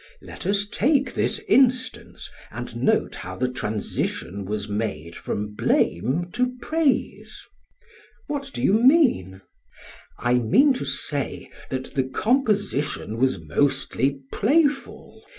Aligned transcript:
SOCRATES: 0.19 0.27
Let 0.27 0.45
us 0.47 0.67
take 0.67 1.13
this 1.13 1.39
instance 1.47 2.31
and 2.49 2.75
note 2.77 3.13
how 3.13 3.35
the 3.35 3.47
transition 3.51 4.45
was 4.45 4.67
made 4.67 5.15
from 5.15 5.53
blame 5.53 6.31
to 6.31 6.55
praise. 6.59 7.37
PHAEDRUS: 7.37 7.47
What 8.25 8.49
do 8.51 8.63
you 8.63 8.81
mean? 8.83 9.41
SOCRATES: 9.43 10.13
I 10.17 10.33
mean 10.39 10.73
to 10.73 10.85
say 10.85 11.51
that 11.69 11.93
the 11.93 12.05
composition 12.05 13.17
was 13.17 13.39
mostly 13.41 14.21
playful. 14.31 15.21